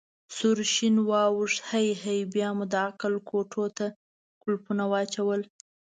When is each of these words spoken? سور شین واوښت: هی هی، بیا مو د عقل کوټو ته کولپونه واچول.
سور 0.35 0.57
شین 0.73 0.95
واوښت: 1.09 1.57
هی 1.69 1.87
هی، 2.03 2.19
بیا 2.33 2.49
مو 2.57 2.65
د 2.73 2.75
عقل 2.87 3.13
کوټو 3.29 3.63
ته 3.77 3.85
کولپونه 4.41 4.83
واچول. 4.91 5.41